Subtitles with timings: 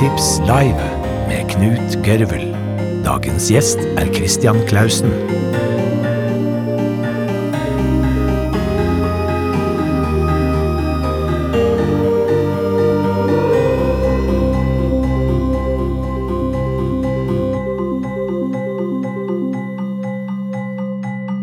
[0.00, 0.84] Filmtips live
[1.28, 2.46] med Knut Gørvel.
[3.04, 5.12] Dagens gjest er Christian Clausen.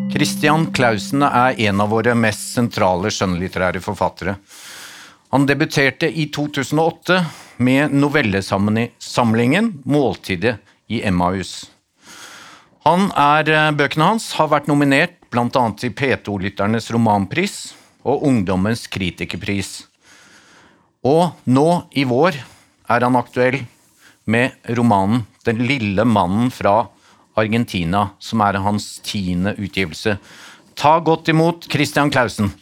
[0.10, 4.40] Christian Clausen er en av våre mest sentrale skjønnlitterære forfattere.
[5.30, 7.22] Han debuterte i 2008
[7.58, 10.58] med novellesamlingen 'Måltidet
[10.88, 11.70] i Emmaus'.
[12.86, 15.50] Han er, eh, Bøkene hans har vært nominert bl.a.
[15.76, 17.74] til P2-lytternes romanpris
[18.06, 19.88] og Ungdommens kritikerpris.
[21.04, 22.38] Og nå i vår
[22.90, 23.66] er han aktuell
[24.26, 26.88] med romanen 'Den lille mannen fra
[27.36, 30.18] Argentina', som er hans tiende utgivelse.
[30.76, 32.54] Ta godt imot Christian Clausen.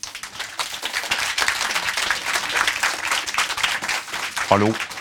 [4.50, 4.95] Hallo.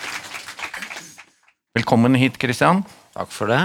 [1.75, 2.85] Velkommen hit, Christian.
[3.11, 3.59] Takk for det.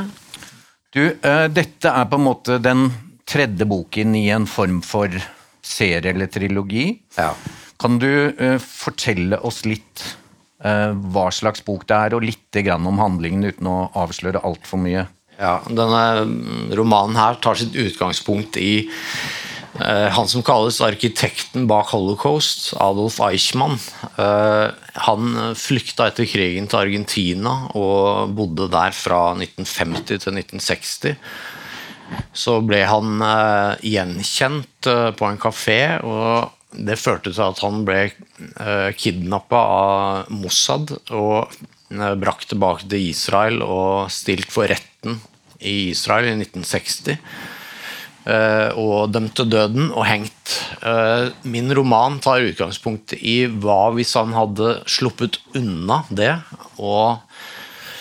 [0.91, 2.89] Du, eh, dette er på en måte den
[3.22, 5.14] tredje boken i en form for
[5.62, 6.88] serie eller trilogi.
[7.14, 7.28] Ja.
[7.78, 10.03] Kan du eh, fortelle oss litt
[10.58, 15.06] eh, hva slags bok det er, og litt om handlingen uten å avsløre altfor mye?
[15.38, 18.91] Ja, denne romanen her tar sitt utgangspunkt i
[19.78, 23.78] han som kalles arkitekten bak holocaust, Adolf Eichmann.
[24.18, 24.66] Eh,
[25.06, 31.14] han flykta etter krigen til Argentina og bodde der fra 1950 til 1960.
[32.34, 37.84] Så ble han eh, gjenkjent eh, på en kafé, og det førte til at han
[37.86, 45.18] ble eh, kidnappa av Mossad og eh, brakt tilbake til Israel og stilt for retten
[45.60, 47.18] i Israel i 1960.
[48.24, 50.56] eh, og dømt til døden og hengt.
[50.82, 56.34] Eh, min roman tar utgangspunkt i hva hvis han hadde sluppet unna det
[56.78, 57.20] og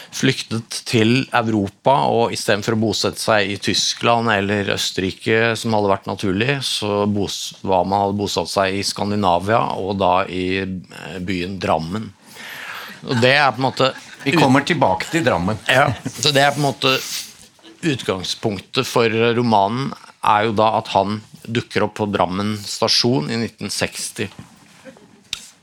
[0.10, 6.10] flyktet til Europa, og istedenfor å bosette seg i Tyskland eller Østerrike, som hadde vært
[6.10, 12.10] naturlig, så var man hadde bosatt seg i Skandinavia, og da i eh, byen Drammen.
[13.06, 13.94] Og det er på en måte
[14.26, 15.60] Vi kommer tilbake til Drammen.
[15.70, 16.98] ja, så det er på en måte
[17.80, 19.94] Utgangspunktet for romanen
[20.26, 24.30] er jo da at han dukker opp på Drammen stasjon i 1960.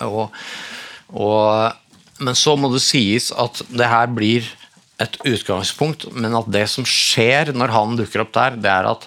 [0.06, 0.32] Og,
[1.12, 1.74] og,
[2.20, 4.48] men så må det sies at det her blir
[5.02, 9.06] et utgangspunkt, men at det som skjer når han dukker opp der, det er at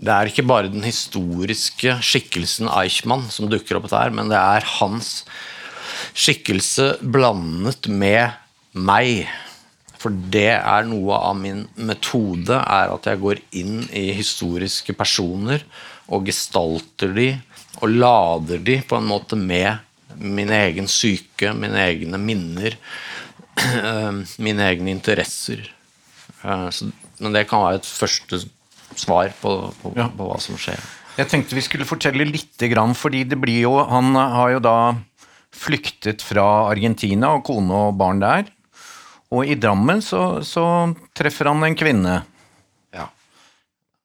[0.00, 4.66] det er ikke bare den historiske skikkelsen Eichmann som dukker opp der, men det er
[4.78, 5.24] hans
[6.16, 8.32] skikkelse blandet med
[8.72, 9.26] meg.
[10.00, 15.60] For det er noe av min metode, er at jeg går inn i historiske personer
[16.08, 17.28] og gestalter de,
[17.84, 19.78] og lader de på en måte med
[20.16, 22.74] min egen syke, mine egne minner,
[24.40, 25.68] mine egne interesser.
[26.44, 26.70] Eh,
[27.20, 28.40] Men det kan være et første
[28.96, 29.50] svar på,
[29.82, 30.08] på, Ja.
[30.08, 30.80] på hva som skjer.
[31.18, 34.94] Jeg tenkte vi skulle fortelle litt, grann, fordi det blir jo Han har jo da
[35.52, 38.46] flyktet fra Argentina og kone og barn der.
[39.30, 40.64] Og i Drammen så, så
[41.14, 42.16] treffer han en kvinne.
[42.90, 43.04] Ja.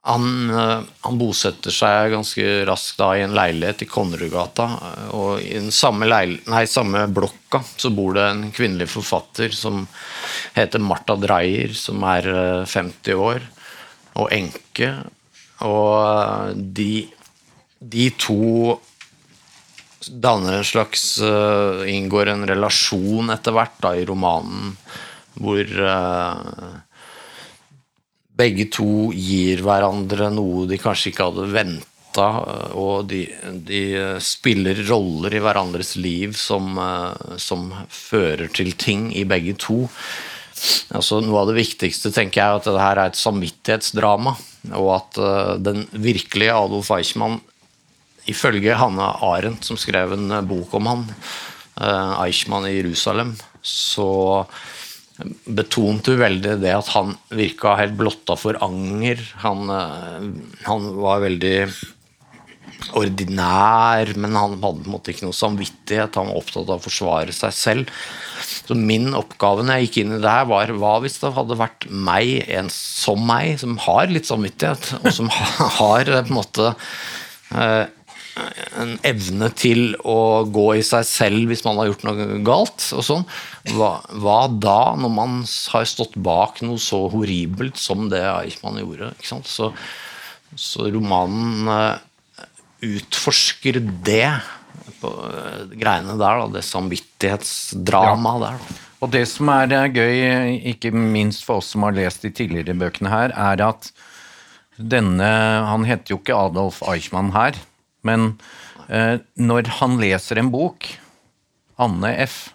[0.06, 4.68] Han, eh, han bosetter seg ganske raskt da i en leilighet i Konnerudgata.
[4.92, 9.88] eh, Og i den samme, nei, samme blokka så bor det en kvinnelig forfatter som
[10.54, 13.50] heter Martha Dreyer, som er eh, 50 år
[14.22, 14.92] og enke.
[15.66, 16.92] Og eh, de,
[17.82, 18.78] de to
[20.06, 24.76] danner en slags eh, Inngår en relasjon etter hvert da i romanen
[25.42, 26.78] hvor eh,
[28.36, 32.28] begge to gir hverandre noe de kanskje ikke hadde venta,
[32.80, 33.26] og de,
[33.68, 33.82] de
[34.24, 39.84] spiller roller i hverandres liv som, eh, som fører til ting i begge to.
[40.96, 44.36] Altså, noe av det viktigste tenker jeg er at her er et samvittighetsdrama,
[44.80, 47.42] og at eh, den virkelige Adolf Eichmann
[48.26, 51.04] Ifølge Hanne Arendt, som skrev en eh, bok om han,
[51.78, 54.46] eh, Eichmann i Jerusalem, så
[55.24, 59.22] betonte hun veldig det at han virka helt blotta for anger.
[59.46, 60.32] Han, eh,
[60.68, 61.58] han var veldig
[63.00, 66.20] ordinær, men han hadde på en måte ikke noe samvittighet.
[66.20, 67.94] Han var opptatt av å forsvare seg selv.
[68.68, 71.60] Så min oppgave når jeg gikk inn i det her, var hva hvis det hadde
[71.60, 75.32] vært meg, en som meg, som har litt samvittighet, og som
[75.80, 76.74] har på en måte
[77.56, 77.86] eh,
[78.36, 82.88] en evne til å gå i seg selv hvis man har gjort noe galt.
[82.96, 83.24] og sånn.
[83.76, 83.92] Hva,
[84.22, 85.38] hva da, når man
[85.74, 89.14] har stått bak noe så horribelt som det Eichmann gjorde?
[89.16, 89.50] ikke sant?
[89.52, 89.72] Så,
[90.60, 92.48] så romanen eh,
[92.96, 94.34] utforsker det
[95.02, 98.60] på, eh, greiene der, da, det samvittighetsdramaet der.
[98.60, 98.82] Da.
[99.06, 103.12] Og det som er gøy, ikke minst for oss som har lest de tidligere bøkene
[103.12, 103.92] her, er at
[104.76, 105.28] denne
[105.70, 107.56] Han heter jo ikke Adolf Eichmann her,
[108.06, 108.36] men
[108.88, 110.88] eh, når han leser en bok,
[111.82, 112.52] Anne F.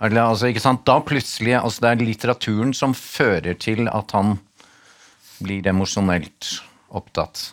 [0.00, 0.82] Eller, altså, ikke sant?
[0.88, 4.34] Da plutselig altså Det er litteraturen som fører til at han
[5.40, 6.50] blir emosjonelt
[6.96, 7.50] opptatt.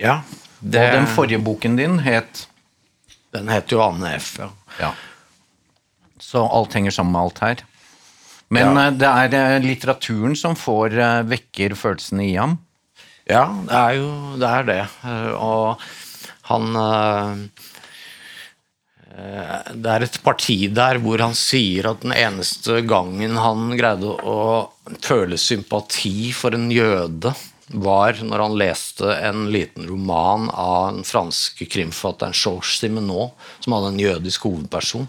[0.00, 0.20] Ja,
[0.60, 2.46] det, Og den forrige boken din het
[3.34, 4.32] den heter jo Anne F.
[4.40, 4.48] Ja.
[4.80, 4.88] Ja.
[6.18, 7.60] Så alt henger sammen med alt her.
[8.50, 8.86] Men Ja.
[8.88, 12.56] eh, det er eh, litteraturen som får eh, vekker følelsene i ham.
[13.30, 14.08] Ja, det er jo
[14.42, 14.48] det.
[14.50, 14.80] Er det.
[15.38, 15.78] Og
[16.50, 17.42] han eh,
[19.16, 24.16] eh, Det er et parti der hvor han sier at den eneste gangen han greide
[24.20, 24.40] å
[25.04, 27.34] føle sympati for en jøde,
[27.70, 33.30] var når han leste en liten roman av den franske krimforfatteren Georges Simenon,
[33.62, 35.06] som hadde en jødisk hovedperson.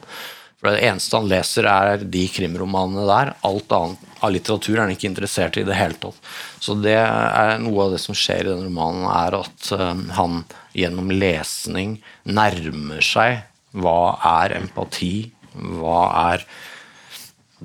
[0.61, 3.33] For Det eneste han leser, er de krimromanene der.
[3.47, 6.19] Alt annet av litteratur er han ikke interessert i det hele tatt.
[6.61, 10.43] Så det er noe av det som skjer i den romanen, er at eh, han
[10.77, 11.97] gjennom lesning
[12.29, 13.41] nærmer seg
[13.73, 16.45] hva er empati, hva er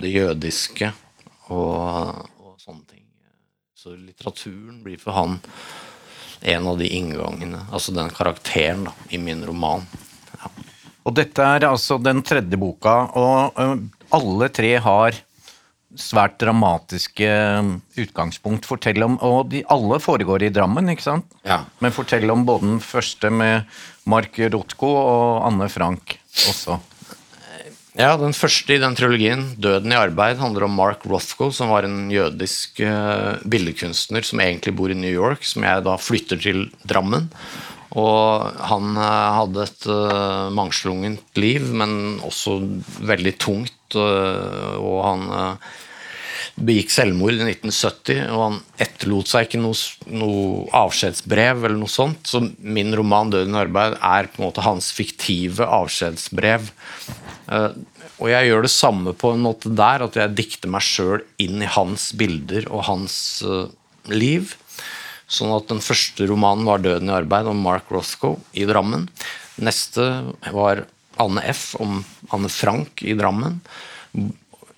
[0.00, 0.88] det jødiske,
[1.52, 3.04] og, og sånne ting.
[3.76, 5.36] Så litteraturen blir for han
[6.46, 9.84] en av de inngangene, altså den karakteren da, i min roman.
[11.06, 13.60] Og dette er altså den tredje boka, og
[14.16, 15.20] alle tre har
[15.96, 17.28] svært dramatiske
[18.02, 18.66] utgangspunkt.
[18.68, 21.38] Fortell om, og de alle foregår i Drammen, ikke sant?
[21.46, 21.62] Ja.
[21.80, 23.64] Men fortell om både den første med
[24.08, 26.18] Mark Rothko og Anne Frank
[26.50, 26.78] også.
[27.96, 31.84] Ja, Den første i den trilogien, 'Døden i arbeid', handler om Mark Rothko, som var
[31.84, 36.68] en jødisk eh, billedkunstner som egentlig bor i New York, som jeg da flytter til
[36.84, 37.30] Drammen.
[37.94, 42.58] Og han eh, hadde et uh, mangslungent liv, men også
[43.06, 43.72] veldig tungt.
[43.94, 45.74] eh, og han eh,
[46.56, 49.76] begikk selvmord i 1970, og han etterlot seg ikke noe,
[50.08, 52.24] noe avskjedsbrev eller noe sånt.
[52.26, 56.70] Så min roman 'Døden i arbeid' er på en måte hans fiktive avskjedsbrev.
[57.52, 57.70] Eh,
[58.16, 61.60] og jeg gjør det samme på en måte der, at jeg dikter meg sjøl inn
[61.60, 63.68] i hans bilder og hans eh,
[64.08, 64.56] liv.
[65.26, 69.08] Sånn at den første romanen var 'Døden i arbeid' om Mark Rothko i Drammen.
[69.58, 70.86] Neste var
[71.18, 71.74] Anne F.
[71.80, 73.60] om Anne Frank i Drammen.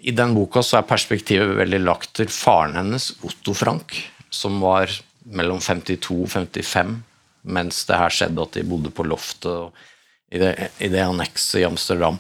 [0.01, 3.99] I den boka så er perspektivet veldig lagt til faren hennes, Otto Frank,
[4.31, 4.89] som var
[5.29, 7.03] mellom 52 og 55
[7.49, 9.87] mens det her skjedde, at de bodde på loftet og
[10.29, 10.53] i det,
[10.85, 12.19] i det annekset i Amsterdam.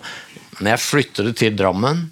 [0.58, 2.06] Men jeg flytter det til Drammen.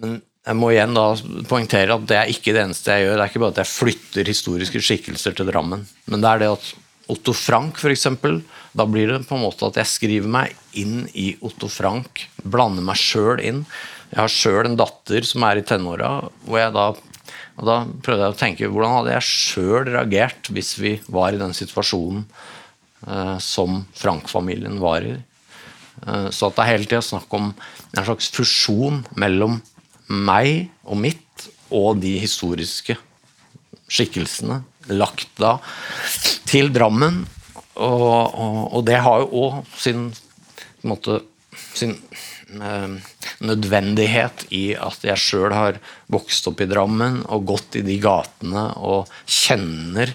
[0.00, 1.06] Men jeg må igjen da
[1.50, 3.16] poengtere at det er ikke det eneste jeg gjør.
[3.18, 6.54] Det er ikke bare at jeg flytter historiske skikkelser til Drammen, men det er det
[6.54, 6.70] at
[7.10, 8.06] Otto Frank, f.eks.
[8.78, 12.86] Da blir det på en måte at jeg skriver meg inn i Otto Frank, blander
[12.86, 13.64] meg sjøl inn.
[14.12, 16.12] Jeg har sjøl en datter som er i tenåra,
[16.46, 16.90] da
[17.60, 21.40] og da prøvde jeg å tenke hvordan hadde jeg sjøl reagert hvis vi var i
[21.40, 22.22] den situasjonen
[23.04, 25.12] eh, som Frank-familien var i.
[26.06, 29.60] Eh, så at det er hele tida snakk om en slags fusjon mellom
[30.10, 32.96] meg og mitt og de historiske
[33.90, 34.60] skikkelsene
[34.90, 35.56] lagt da
[36.50, 37.24] til Drammen.
[37.80, 40.08] Og, og, og det har jo òg sin,
[40.86, 41.20] måte,
[41.76, 41.94] sin
[42.60, 42.96] eh,
[43.46, 45.78] nødvendighet i at jeg sjøl har
[46.12, 50.12] vokst opp i Drammen og gått i de gatene og kjenner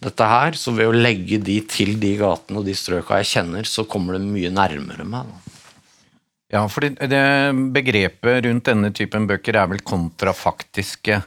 [0.00, 0.56] dette her.
[0.56, 4.16] Så ved å legge de til de gatene og de strøka jeg kjenner, så kommer
[4.16, 5.28] det mye nærmere meg.
[5.28, 5.45] Da.
[6.52, 7.22] Ja, for det
[7.74, 11.20] begrepet rundt denne typen bøker er vel kontrafaktiske.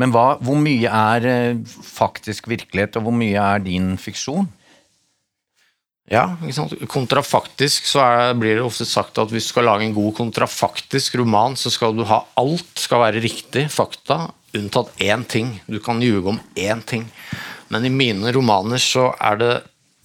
[0.00, 4.46] Men hva, hvor mye er eh, faktisk virkelighet, og hvor mye er din fiksjon?
[6.10, 6.24] Ja?
[6.90, 11.18] Kontrafaktisk så er, blir det ofte sagt at hvis du skal lage en god kontrafaktisk
[11.20, 15.56] roman, så skal du ha alt skal være riktig fakta, unntatt én ting.
[15.66, 17.06] Du kan ljuge om én ting.
[17.72, 19.52] Men i mine romaner så er det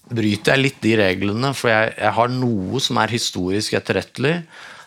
[0.08, 4.36] bryter jeg litt de reglene, for jeg, jeg har noe som er historisk etterrettelig,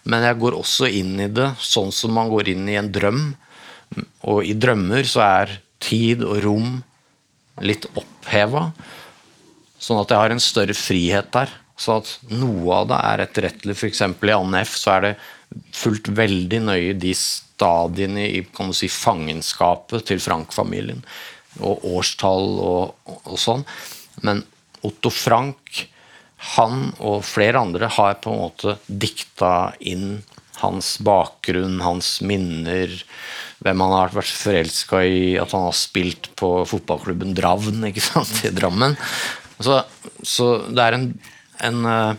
[0.10, 3.22] men jeg går også inn i det sånn som man går inn i en drøm.
[4.32, 6.72] Og i drømmer så er tid og rom
[7.62, 8.70] litt oppheva.
[9.82, 11.54] Sånn at jeg har en større frihet der.
[11.82, 13.75] Så at noe av det er etterrettelig.
[13.78, 14.01] F.eks.
[14.01, 14.75] i Anne F.
[14.78, 15.13] så er det
[15.75, 21.01] fulgt veldig nøye de stadiene i kan du si, fangenskapet til Frank-familien.
[21.62, 23.66] Og årstall og, og, og sånn.
[24.25, 24.46] Men
[24.88, 25.86] Otto Frank,
[26.58, 30.22] han og flere andre har på en måte dikta inn
[30.62, 32.94] hans bakgrunn, hans minner,
[33.62, 38.34] hvem han har vært forelska i, at han har spilt på fotballklubben Dravn ikke sant,
[38.46, 38.98] i Drammen.
[39.62, 39.82] Så,
[40.26, 41.08] så det er en,
[41.68, 42.12] en, eh,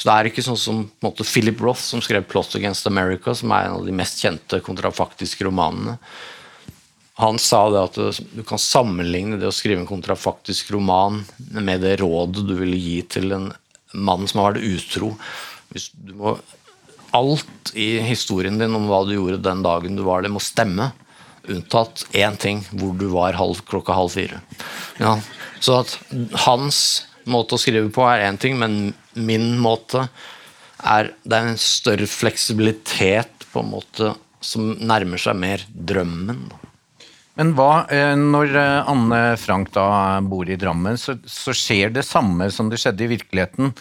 [0.00, 3.52] Så det er ikke sånn som måte, Philip Roth, som skrev 'Plot Against America', som
[3.52, 5.98] er en av de mest kjente kontrafaktiske romanene.
[7.20, 11.20] Han sa det at du kan sammenligne det å skrive en kontrafaktisk roman
[11.52, 13.50] med det rådet du ville gi til en
[13.92, 15.12] mann som har vært utro.
[15.74, 16.36] Hvis du må,
[17.16, 20.90] alt i historien din om hva du gjorde den dagen du var det, må stemme.
[21.50, 24.40] Unntatt én ting, hvor du var halv, klokka halv fire.
[25.00, 25.16] Ja.
[25.60, 25.96] Så at
[26.46, 26.80] hans
[27.28, 30.08] måte å skrive på er én ting, men min måte
[30.80, 36.46] er Det er en større fleksibilitet på en måte som nærmer seg mer drømmen.
[37.40, 42.04] Men hva, eh, når eh, Anne Frank da bor i Drammen, så, så skjer det
[42.04, 43.72] samme som det skjedde i virkeligheten.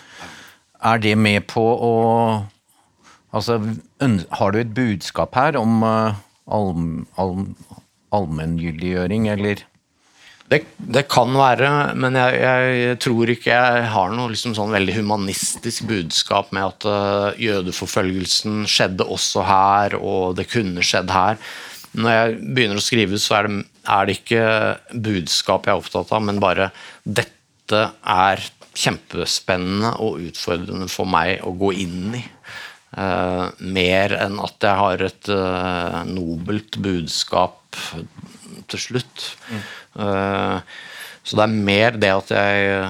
[0.79, 1.91] Er det med på å
[3.29, 3.59] Altså,
[4.01, 6.15] har du et budskap her om uh,
[6.49, 9.61] allm, allm, eller?
[10.49, 14.95] Det, det, kan være, men jeg, jeg, tror ikke jeg har noe liksom sånn veldig
[14.97, 21.37] humanistisk budskap med at jødeforfølgelsen skjedde også her, og det kunne skjedd her.
[21.99, 23.57] Når jeg begynner å skrive, så er det,
[23.95, 24.45] er det ikke
[25.07, 26.69] budskap jeg er opptatt av, men bare
[27.03, 28.43] dette er
[28.79, 32.23] kjempespennende og utfordrende for meg å gå inn i.
[32.89, 37.77] Uh, mer enn at jeg har et uh, nobelt budskap
[38.69, 39.27] til slutt.
[39.51, 39.67] Mm.
[39.99, 42.87] Uh, så det er mer det at jeg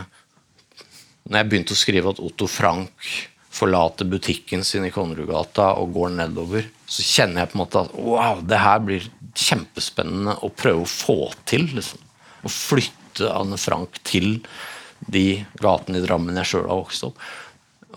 [1.28, 3.10] Når jeg begynte å skrive at Otto Frank
[3.54, 7.92] forlater butikken sin i Konnerudgata og går nedover, så kjenner jeg på en måte at
[7.96, 11.20] wow, det her blir kjempespennende å prøve å få
[11.50, 11.68] til.
[11.78, 12.02] Liksom.
[12.42, 14.40] Å flytte Anne Frank til
[15.00, 17.22] de gatene i Drammen jeg sjøl har vokst opp.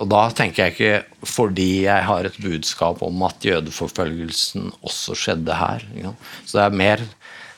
[0.01, 5.57] Og da tenker jeg ikke fordi jeg har et budskap om at jødeforfølgelsen også skjedde
[5.57, 5.85] her.
[6.47, 7.07] Så det er mer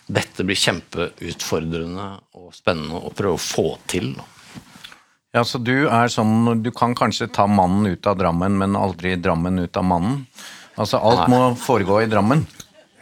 [0.05, 4.13] dette blir kjempeutfordrende og spennende å prøve å få til.
[5.35, 9.17] Ja, så du er sånn Du kan kanskje ta mannen ut av Drammen, men aldri
[9.19, 10.21] Drammen ut av mannen?
[10.75, 12.45] Altså alt må foregå i Drammen?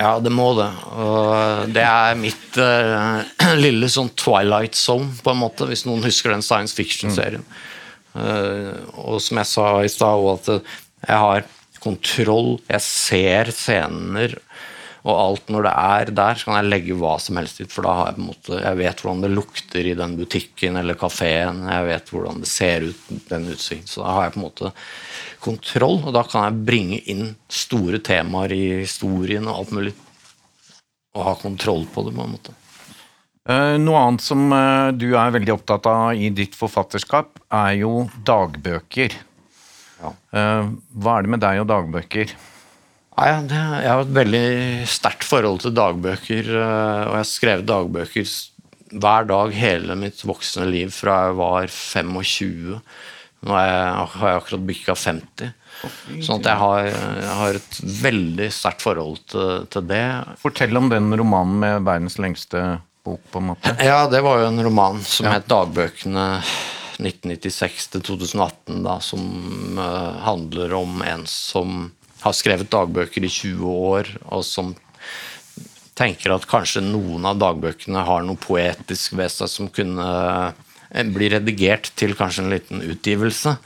[0.03, 0.69] Ja, det må det.
[0.99, 3.23] Og det er mitt uh,
[3.65, 7.45] lille sånn Twilight Zone, på en måte, hvis noen husker den science fiction-serien.
[7.47, 7.59] Mm.
[8.13, 8.73] Uh,
[9.07, 10.51] og som jeg sa i stad, at
[11.07, 11.47] jeg har
[11.83, 14.37] kontroll, jeg ser scener
[15.03, 17.87] og alt når det er der, så kan jeg legge hva som helst ut, For
[17.87, 20.99] da har jeg på en måte Jeg vet hvordan det lukter i den butikken eller
[20.99, 21.65] kafeen.
[21.67, 23.91] Jeg vet hvordan det ser ut, den utsikten.
[23.91, 24.73] Så da har jeg på en måte
[25.43, 29.95] kontroll, og da kan jeg bringe inn store temaer i historien og alt mulig.
[31.19, 32.55] Og ha kontroll på det, på en måte.
[33.51, 38.07] Eh, noe annet som eh, du er veldig opptatt av i ditt forfatterskap, er jo
[38.23, 39.19] dagbøker.
[39.99, 40.15] Ja.
[40.31, 42.39] Eh, hva er det med deg og dagbøker?
[43.13, 44.47] Ja, jeg har et veldig
[44.89, 48.31] sterkt forhold til dagbøker, eh, og jeg har skrevet dagbøker
[48.93, 52.79] hver dag hele mitt voksne liv fra jeg var 25.
[53.43, 55.53] Nå har jeg akkurat bikka 50.
[56.23, 60.05] Sånn at jeg har, jeg har et veldig sterkt forhold til, til, det.
[60.43, 62.61] Fortell om den romanen med verdens lengste
[63.05, 63.75] bok, på en måte.
[63.91, 65.39] Ja, det var jo en roman som ja.
[65.39, 66.29] het 'Dagbøkene
[67.03, 69.25] 1996 2018', da, som
[69.81, 71.91] uh, handler om en som
[72.23, 74.73] har skrevet dagbøker i 20 år, og som
[75.99, 80.09] tenker at kanskje noen av dagbøkene har noe poetisk ved seg som kunne
[80.91, 83.57] eh, bli redigert til kanskje en liten utgivelse.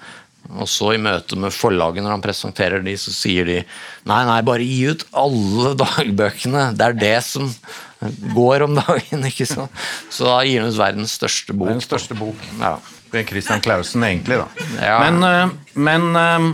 [0.47, 3.57] Og så i møte med forlaget når han presenterer de, så sier de
[4.07, 6.69] nei, nei, bare gi ut alle dagbøkene.
[6.79, 7.51] Det er det som
[8.35, 9.27] går om dagen.
[9.31, 9.87] ikke sant?
[10.11, 11.73] Så da gir han ut verdens største bok.
[11.73, 12.47] Verdens største bok.
[12.61, 12.77] Ja.
[13.27, 14.67] Christian Clausen, egentlig, da.
[14.83, 14.97] Ja.
[15.07, 15.53] Men, eh,
[15.89, 16.49] men eh,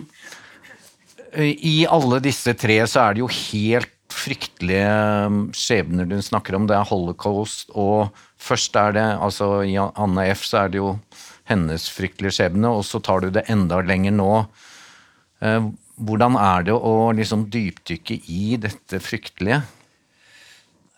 [1.41, 4.89] i alle disse tre så er det jo helt fryktelige
[5.27, 6.67] um, skjebner du snakker om.
[6.69, 10.45] Det er holocaust, og først er det altså I Anne F.
[10.49, 10.97] så er det jo
[11.49, 14.33] hennes fryktelige skjebne, og så tar du det enda lenger nå.
[15.43, 15.71] Eh,
[16.03, 19.63] hvordan er det å liksom dypdykke i dette fryktelige?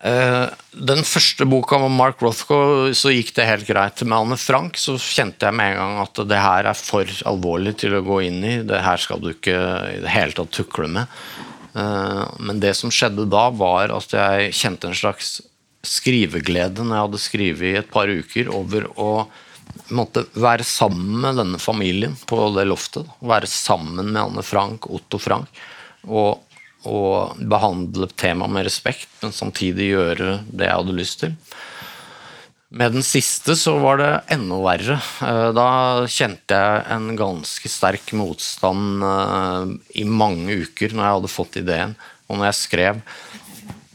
[0.05, 2.57] Eh, den første boka med Mark Rothko
[2.93, 4.03] så gikk det helt greit.
[4.05, 7.73] Med Anne Frank så kjente jeg med en gang at det her er for alvorlig
[7.81, 8.55] til å gå inn i.
[8.67, 9.55] Det her skal du ikke
[9.95, 11.17] i det hele tatt tukle med.
[11.73, 15.39] Eh, men det som skjedde da, var at jeg kjente en slags
[15.85, 19.09] skriveglede når jeg hadde skrevet i et par uker, over å
[19.93, 23.09] måtte være sammen med denne familien på det loftet.
[23.25, 25.49] Være sammen med Anne Frank, Otto Frank.
[26.05, 26.44] Og
[26.85, 31.35] og behandle temaet med respekt, men samtidig gjøre det jeg hadde lyst til.
[32.75, 34.97] Med den siste så var det enda verre.
[35.23, 35.67] Eh, da
[36.11, 41.95] kjente jeg en ganske sterk motstand eh, i mange uker når jeg hadde fått ideen,
[42.27, 43.01] og når jeg skrev.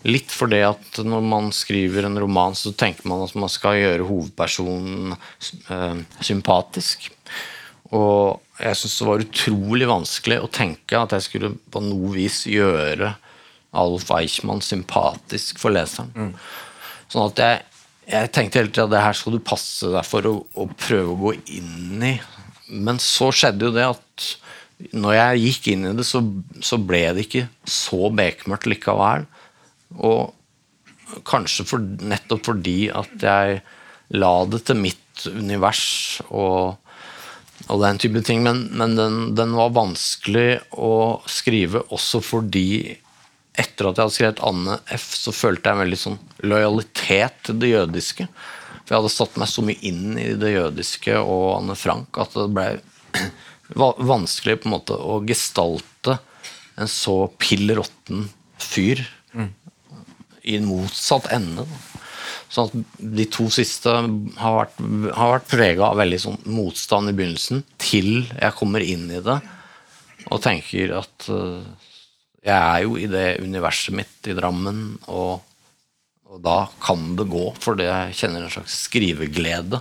[0.09, 4.07] Litt fordi at når man skriver en roman, så tenker man at man skal gjøre
[4.09, 7.11] hovedpersonen eh, sympatisk.
[7.91, 12.43] Og jeg syntes det var utrolig vanskelig å tenke at jeg skulle på noe vis
[12.51, 13.15] gjøre
[13.81, 16.35] Alf Eichmann sympatisk for leseren.
[17.11, 17.61] Sånn at jeg,
[18.11, 21.15] jeg tenkte hele tida at det her skal du passe deg for å, å prøve
[21.15, 22.15] å gå inn i.
[22.71, 24.29] Men så skjedde jo det at
[24.97, 26.23] når jeg gikk inn i det, så,
[26.65, 29.27] så ble det ikke så bekmørkt likevel.
[30.01, 33.61] Og kanskje for, nettopp fordi at jeg
[34.17, 35.85] la det til mitt univers
[36.31, 36.79] og,
[37.69, 38.43] og den type ting.
[38.47, 42.97] Men, men den, den, var vanskelig å skrive også fordi
[43.61, 47.61] etter at jeg hadde skrevet Anne F., så følte jeg en veldig sånn lojalitet til
[47.61, 48.27] det jødiske.
[48.79, 52.37] For jeg hadde satt meg så mye inn i det jødiske og Anne Frank at
[52.39, 52.69] det ble
[54.15, 56.17] vanskelig på en måte å gestalte
[56.81, 58.29] en så pill råtten
[58.61, 59.03] fyr
[59.37, 59.51] mm.
[60.49, 61.67] i motsatt ende.
[62.51, 64.81] Sånn at de to siste har vært,
[65.15, 69.39] har vært prega av veldig sånn motstand i begynnelsen, til jeg kommer inn i det
[70.31, 71.63] og tenker at uh,
[72.45, 75.41] jeg er jo i det universet mitt i Drammen, og,
[76.29, 79.81] og da kan det gå, fordi jeg kjenner en slags skriveglede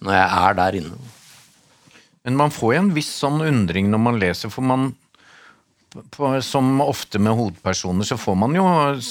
[0.00, 1.00] når jeg er der inne.
[2.24, 4.90] Men man får jo en viss sånn undring når man leser, for man
[5.90, 8.64] på, Som ofte med hovedpersoner, så får man jo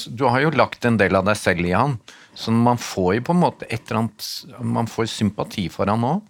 [0.07, 1.97] Du har jo lagt en del av deg selv i han,
[2.37, 6.05] så man får jo på en måte et eller annet Man får sympati for han
[6.07, 6.21] òg.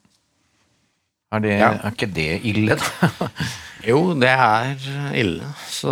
[1.29, 1.67] Er, ja.
[1.75, 3.27] er, ikke det ille, da?
[3.91, 5.51] jo, det er ille.
[5.69, 5.91] Så,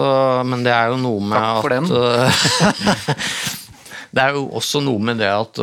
[0.49, 2.95] men det er jo noe med Takk for at den.
[4.17, 5.61] det er jo også noe med det at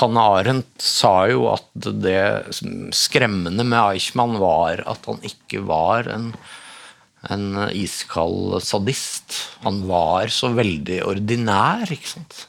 [0.00, 2.20] Hanne Arendt sa jo at det
[2.96, 6.30] skremmende med Eichmann var at han ikke var en,
[7.32, 9.36] en iskald sadist.
[9.64, 12.46] Han var så veldig ordinær, ikke sant.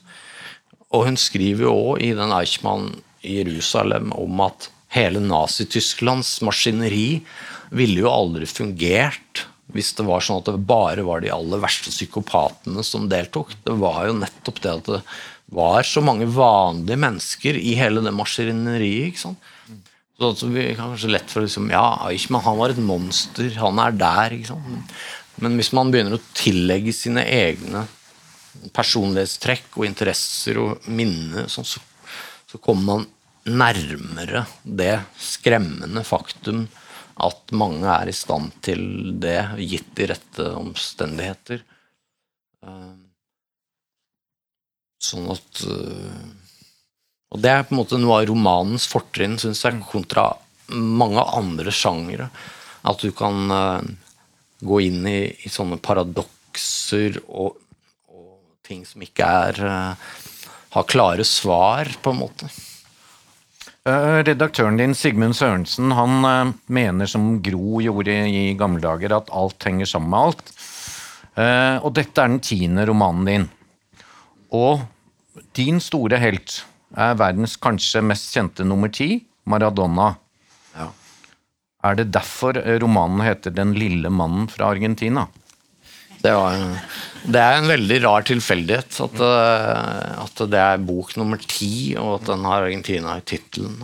[0.96, 2.90] Og hun skriver jo òg i den Eichmann
[3.28, 7.22] i Jerusalem om at hele Nazi-Tysklands maskineri
[7.76, 11.92] ville jo aldri fungert hvis det var sånn at det bare var de aller verste
[11.92, 13.52] psykopatene som deltok.
[13.68, 15.02] Det var jo nettopp det at det,
[15.48, 19.14] var så mange vanlige mennesker i hele det maskineriet.
[19.14, 19.52] ikke sant?
[20.18, 23.52] Så altså, vi kanskje lett for liksom, Ja, Eichmann han var et monster.
[23.62, 24.34] Han er der.
[24.34, 24.96] ikke sant?
[25.44, 27.86] Men hvis man begynner å tillegge sine egne
[28.74, 31.82] personlighetstrekk og interesser og minner, sånn, så,
[32.50, 33.06] så kommer man
[33.48, 36.66] nærmere det skremmende faktum
[37.24, 38.82] at mange er i stand til
[39.22, 41.62] det, gitt de rette omstendigheter.
[42.66, 42.98] Uh,
[44.98, 46.22] Sånn at øh,
[47.34, 50.30] Og det er på en måte noe av romanens fortrinn, syns jeg, kontra
[50.72, 52.30] mange andre sjangere.
[52.88, 53.82] At du kan uh,
[54.64, 57.58] gå inn i, i sånne paradokser og,
[58.14, 58.32] og,
[58.68, 60.16] ting som ikke er uh,
[60.76, 62.50] har klare svar, på en måte.
[63.88, 69.88] Redaktøren din, Sigmund Sørensen, han mener som Gro gjorde i gamle dager, at alt henger
[69.88, 70.52] sammen med alt.
[71.88, 73.46] Og dette er den tiende romanen din.
[74.52, 74.84] Og
[75.56, 76.58] din store helt
[76.96, 80.14] er verdens kanskje mest kjente nummer ti, Maradona.
[80.76, 80.92] Ja.
[81.84, 85.28] Er det derfor romanen heter 'Den lille mannen fra Argentina'?
[86.18, 86.58] Det, var,
[87.30, 92.22] det er en veldig rar tilfeldighet at, eh, at, det er bok nummer ti, og
[92.22, 93.78] at den har Argentina i tittelen.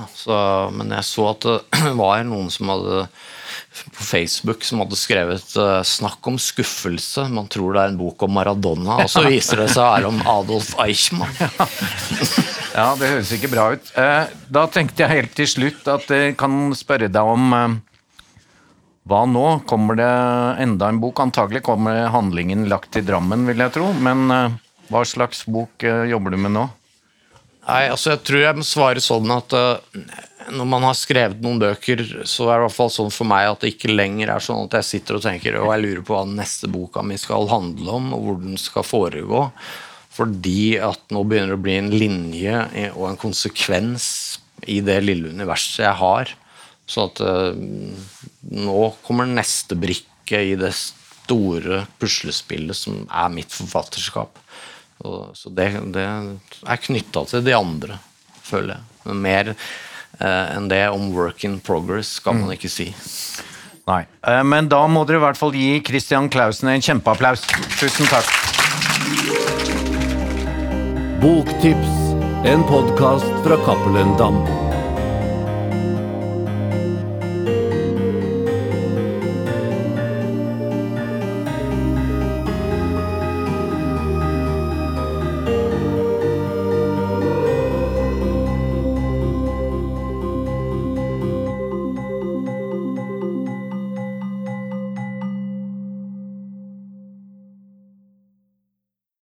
[0.74, 1.60] Men jeg så at det
[2.02, 3.06] var noen som hadde
[3.94, 7.28] på Facebook som hadde skrevet uh, 'Snakk om skuffelse'.
[7.32, 10.12] Man tror det er en bok om Maradona, og så viser det seg å være
[10.12, 11.34] om Adolf Eichmann.
[12.78, 13.94] ja, det høres ikke bra ut.
[13.98, 17.80] Uh, da tenkte jeg helt til slutt at jeg kan spørre deg om
[19.04, 19.48] hva nå?
[19.68, 20.12] Kommer det
[20.63, 21.20] enda en bok?
[21.20, 23.89] Antagelig kommer handlingen lagt til Drammen, vil jeg tro.
[24.00, 24.32] Men
[24.88, 26.63] hva slags bok jobber du med nå?
[27.68, 29.56] Nei, altså Jeg tror jeg må svare sånn at
[30.51, 33.47] når man har skrevet noen bøker, så er det i hvert fall sånn for meg
[33.49, 36.15] at det ikke lenger er sånn at jeg sitter og tenker og jeg lurer på
[36.15, 39.43] hva den neste boka mi skal handle om, og hvor den skal foregå.
[40.13, 42.58] Fordi at nå begynner det å bli en linje
[42.93, 44.08] og en konsekvens
[44.69, 46.34] i det lille universet jeg har.
[46.86, 47.56] Så at uh,
[48.53, 54.38] nå kommer neste brikke i det store puslespillet som er mitt forfatterskap.
[55.36, 57.97] Så det, det er knytta til de andre,
[58.45, 58.86] føler jeg.
[59.08, 62.56] Men mer Eh, enn det om work in progress skal man mm.
[62.58, 62.91] ikke si.
[63.89, 67.43] Nei, eh, men da må dere i hvert fall gi Christian Clausen en kjempeapplaus.
[67.80, 68.30] Tusen takk.
[71.23, 71.95] Boktips,
[72.47, 74.62] en podkast fra Cappelen Dam.